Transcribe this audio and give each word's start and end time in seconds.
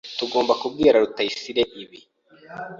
Tugomba 0.19 0.53
kubwira 0.61 1.01
Rutayisire 1.03 1.63
ibi. 1.81 1.99